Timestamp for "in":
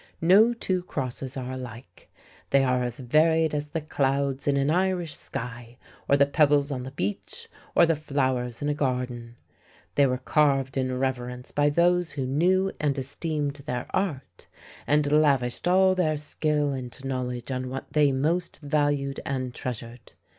4.47-4.57, 8.63-8.69, 10.75-10.91